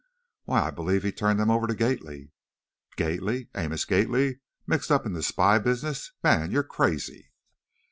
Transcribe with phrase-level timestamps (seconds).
[0.45, 2.31] "Why, I believe he turned them over to Gately."
[2.95, 3.49] "Gately!
[3.55, 6.11] Amos Gately mixed up in spy business!
[6.23, 7.29] Man, you're crazy!"